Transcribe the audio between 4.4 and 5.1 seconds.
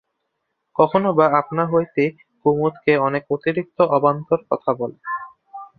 কথা বলে।